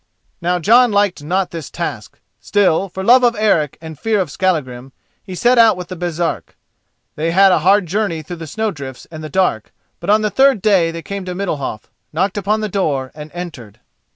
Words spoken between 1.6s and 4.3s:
task; still, for love of Eric and fear